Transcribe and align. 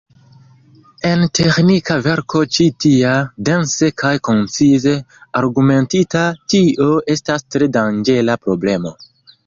En 1.09 1.19
teĥnika 1.39 1.97
verko 2.07 2.41
ĉi 2.57 2.67
tia, 2.87 3.13
dense 3.51 3.91
kaj 4.05 4.15
koncize 4.31 4.97
argumentita, 5.45 6.27
tio 6.55 6.93
estas 7.19 7.51
tre 7.55 7.73
danĝera 7.81 8.43
problemo. 8.47 8.99